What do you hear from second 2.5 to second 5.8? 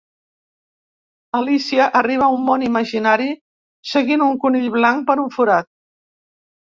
imaginari seguint un conill blanc per un forat.